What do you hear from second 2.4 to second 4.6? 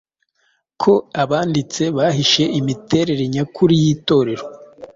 imiterere nyakuri y’Itorero